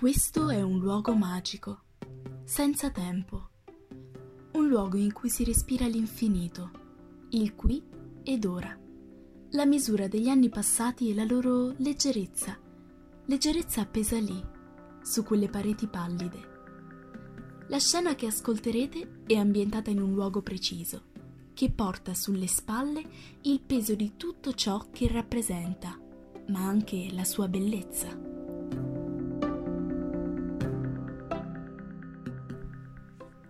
[0.00, 1.82] Questo è un luogo magico,
[2.44, 3.50] senza tempo,
[4.52, 6.70] un luogo in cui si respira l'infinito,
[7.32, 7.82] il qui
[8.22, 8.74] ed ora,
[9.50, 12.58] la misura degli anni passati e la loro leggerezza,
[13.26, 14.42] leggerezza appesa lì,
[15.02, 16.48] su quelle pareti pallide.
[17.68, 21.08] La scena che ascolterete è ambientata in un luogo preciso,
[21.52, 23.04] che porta sulle spalle
[23.42, 25.94] il peso di tutto ciò che rappresenta,
[26.48, 28.29] ma anche la sua bellezza.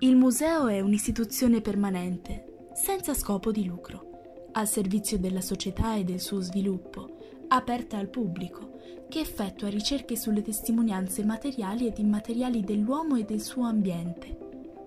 [0.00, 6.20] Il museo è un'istituzione permanente, senza scopo di lucro, al servizio della società e del
[6.20, 7.16] suo sviluppo,
[7.48, 13.64] aperta al pubblico, che effettua ricerche sulle testimonianze materiali ed immateriali dell'uomo e del suo
[13.66, 14.36] ambiente,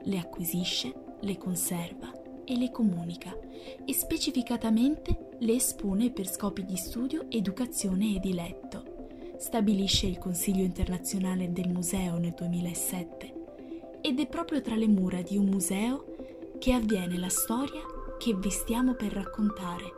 [0.04, 2.12] le acquisisce, le conserva
[2.44, 3.36] e le comunica
[3.86, 9.36] e specificatamente le espone per scopi di studio, educazione e diletto.
[9.38, 13.37] Stabilisce il Consiglio internazionale del museo nel 2007
[14.02, 16.16] ed è proprio tra le mura di un museo
[16.60, 17.82] che avviene la storia
[18.18, 19.94] che vi stiamo per raccontare.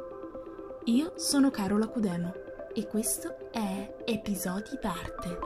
[0.86, 2.34] Io sono Carola Cudemo
[2.74, 5.40] e questo è Episodi d'arte.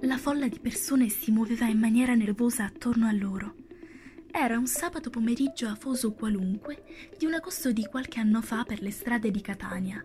[0.00, 3.55] La folla di persone si muoveva in maniera nervosa attorno a loro
[4.38, 6.82] era un sabato pomeriggio afoso qualunque
[7.16, 10.04] di un agosto di qualche anno fa per le strade di Catania.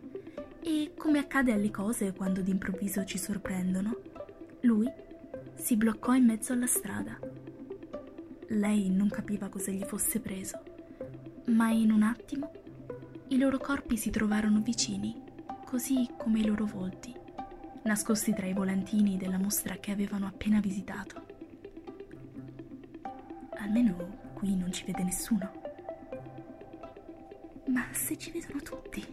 [0.61, 3.99] E come accade alle cose quando d'improvviso ci sorprendono,
[4.61, 4.89] lui
[5.55, 7.19] si bloccò in mezzo alla strada.
[8.47, 10.63] Lei non capiva cosa gli fosse preso,
[11.47, 12.53] ma in un attimo
[13.27, 15.21] i loro corpi si trovarono vicini,
[15.65, 17.13] così come i loro volti,
[17.83, 21.27] nascosti tra i volantini della mostra che avevano appena visitato.
[23.57, 25.51] Almeno qui non ci vede nessuno.
[27.67, 29.05] Ma se ci vedono tutti?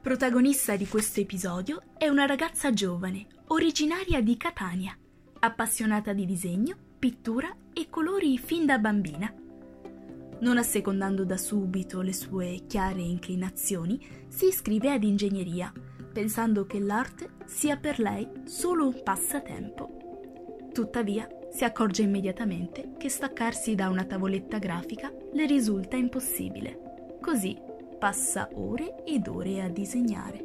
[0.00, 4.96] Protagonista di questo episodio è una ragazza giovane, originaria di Catania,
[5.40, 9.30] appassionata di disegno, pittura e colori fin da bambina
[10.40, 15.72] non assecondando da subito le sue chiare inclinazioni, si iscrive ad ingegneria,
[16.12, 20.68] pensando che l'arte sia per lei solo un passatempo.
[20.72, 27.16] Tuttavia, si accorge immediatamente che staccarsi da una tavoletta grafica le risulta impossibile.
[27.20, 27.56] Così
[27.96, 30.44] passa ore ed ore a disegnare,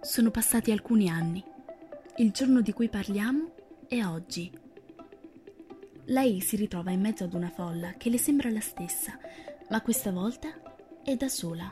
[0.00, 1.42] Sono passati alcuni anni.
[2.18, 3.54] Il giorno di cui parliamo
[3.86, 4.50] è oggi,
[6.08, 9.18] lei si ritrova in mezzo ad una folla che le sembra la stessa,
[9.68, 10.48] ma questa volta
[11.02, 11.70] è da sola.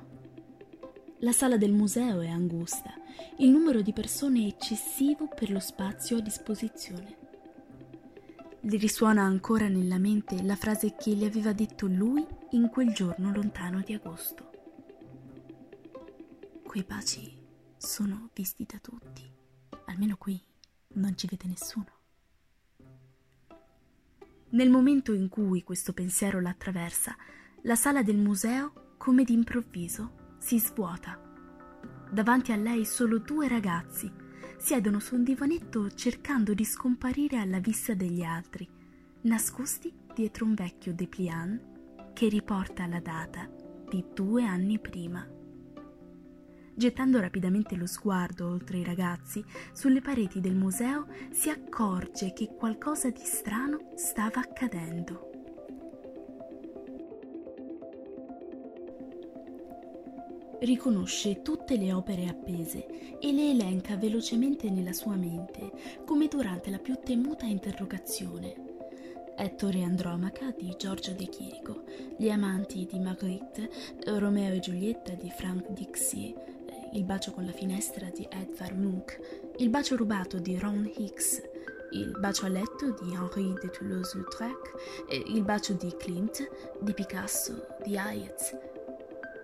[1.20, 2.92] La sala del museo è angusta,
[3.38, 7.16] il numero di persone è eccessivo per lo spazio a disposizione.
[8.60, 13.32] Le risuona ancora nella mente la frase che le aveva detto lui in quel giorno
[13.32, 14.50] lontano di agosto.
[16.62, 17.34] Quei baci
[17.78, 19.22] sono visti da tutti,
[19.86, 20.38] almeno qui
[20.94, 21.95] non ci vede nessuno.
[24.50, 27.16] Nel momento in cui questo pensiero la attraversa,
[27.62, 31.20] la sala del museo, come d'improvviso, si svuota.
[32.10, 34.10] Davanti a lei solo due ragazzi
[34.56, 38.68] siedono su un divanetto cercando di scomparire alla vista degli altri,
[39.22, 43.50] nascosti dietro un vecchio dépliant che riporta la data
[43.90, 45.35] di due anni prima.
[46.78, 49.42] Gettando rapidamente lo sguardo oltre i ragazzi,
[49.72, 55.30] sulle pareti del museo si accorge che qualcosa di strano stava accadendo.
[60.60, 65.70] riconosce tutte le opere appese e le elenca velocemente nella sua mente,
[66.04, 68.54] come durante la più temuta interrogazione.
[69.36, 71.84] Ettore Andromaca di Giorgio De Chirico,
[72.16, 73.70] Gli amanti di Marguerite,
[74.06, 76.55] Romeo e Giulietta di Frank Dixie,
[76.96, 79.20] Il bacio con la finestra di Edvard Munch,
[79.58, 81.42] Il bacio rubato di Ron Hicks,
[81.90, 86.48] Il bacio a letto di Henri de Toulouse-Lautrec, Il bacio di Klimt,
[86.80, 88.56] di Picasso, di Hayez.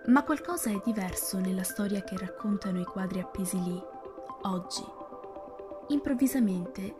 [0.07, 3.79] Ma qualcosa è diverso nella storia che raccontano i quadri appesi lì,
[4.41, 4.83] oggi.
[5.89, 6.95] Improvvisamente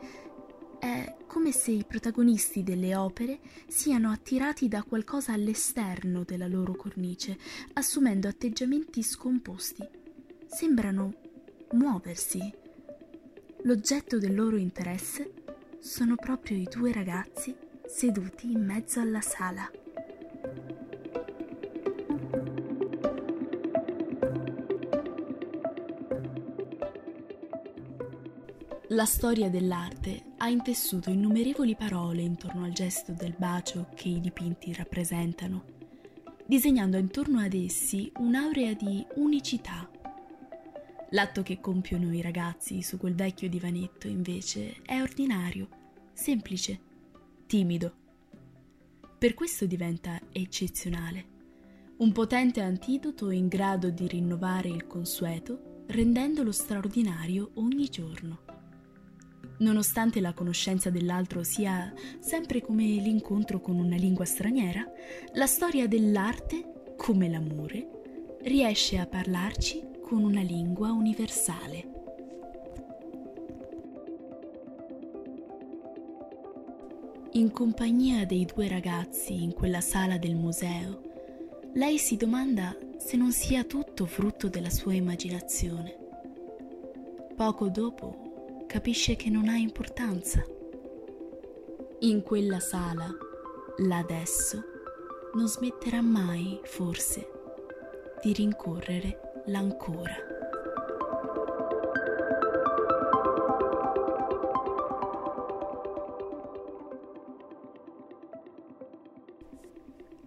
[0.78, 7.40] è come se i protagonisti delle opere siano attirati da qualcosa all'esterno della loro cornice,
[7.74, 10.02] assumendo atteggiamenti scomposti.
[10.54, 11.14] Sembrano
[11.72, 12.54] muoversi.
[13.64, 15.34] L'oggetto del loro interesse
[15.80, 17.56] sono proprio i due ragazzi
[17.88, 19.68] seduti in mezzo alla sala.
[28.90, 34.72] La storia dell'arte ha intessuto innumerevoli parole intorno al gesto del bacio che i dipinti
[34.72, 35.64] rappresentano,
[36.46, 39.90] disegnando intorno ad essi un'aurea di unicità.
[41.13, 45.68] L'atto che compiono i ragazzi su quel vecchio divanetto, invece, è ordinario,
[46.12, 46.80] semplice,
[47.45, 47.94] timido.
[49.19, 51.25] Per questo diventa eccezionale,
[51.98, 58.51] un potente antidoto in grado di rinnovare il consueto, rendendolo straordinario ogni giorno
[59.56, 64.86] nonostante la conoscenza dell'altro sia sempre come l'incontro con una lingua straniera,
[65.36, 71.88] la storia dell'arte, come l'amore, riesce a parlarci con una lingua universale.
[77.31, 81.01] In compagnia dei due ragazzi in quella sala del museo,
[81.74, 85.98] lei si domanda se non sia tutto frutto della sua immaginazione.
[87.36, 90.44] Poco dopo capisce che non ha importanza.
[92.01, 93.10] In quella sala,
[93.77, 94.63] l'adesso,
[95.33, 97.27] non smetterà mai, forse,
[98.21, 100.16] di rincorrere l'ancora.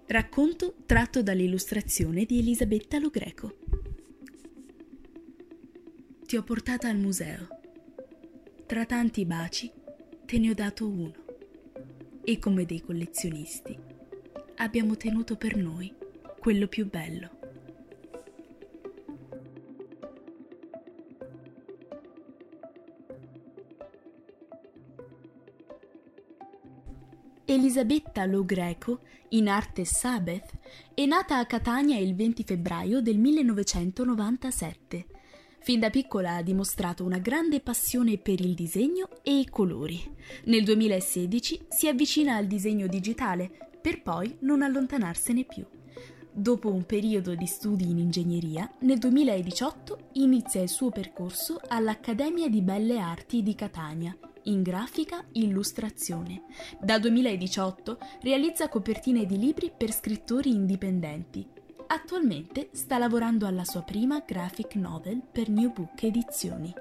[0.07, 3.57] Racconto tratto dall'illustrazione di Elisabetta Lo Greco.
[6.25, 7.49] Ti ho portata al museo
[8.67, 9.71] tra tanti baci
[10.25, 11.15] te ne ho dato uno
[12.25, 13.79] e come dei collezionisti
[14.57, 15.95] abbiamo tenuto per noi
[16.41, 17.36] quello più bello.
[27.77, 29.01] Elisabetta Lo Greco,
[29.31, 30.51] in arte Sabeth,
[30.95, 35.05] è nata a Catania il 20 febbraio del 1997
[35.59, 40.01] Fin da piccola ha dimostrato una grande passione per il disegno e i colori.
[40.45, 43.51] Nel 2016 si avvicina al disegno digitale,
[43.83, 45.67] per poi non allontanarsene più.
[46.33, 52.63] Dopo un periodo di studi in ingegneria, nel 2018 inizia il suo percorso all'Accademia di
[52.63, 56.43] Belle Arti di Catania, in grafica illustrazione.
[56.81, 61.57] Dal 2018 realizza copertine di libri per scrittori indipendenti,
[61.89, 66.75] Attualmente sta lavorando alla sua prima graphic novel per New Book Edizioni.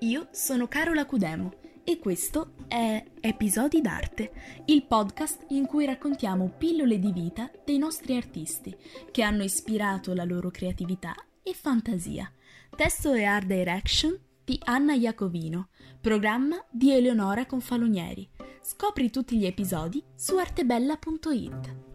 [0.00, 7.00] Io sono Carola Cudemo e questo è Episodi d'arte, il podcast in cui raccontiamo pillole
[7.00, 8.74] di vita dei nostri artisti
[9.10, 12.30] che hanno ispirato la loro creatività e fantasia.
[12.76, 14.16] Testo e art direction
[14.50, 15.68] di Anna Iacovino,
[16.00, 18.28] programma di Eleonora Confalonieri.
[18.60, 21.89] Scopri tutti gli episodi su artebella.it.